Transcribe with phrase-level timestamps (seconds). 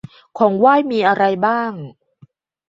[0.39, 1.71] ของไหว้มีอะไรบ้าง